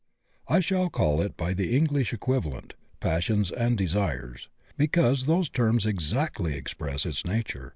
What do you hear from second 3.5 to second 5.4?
and desires— ^because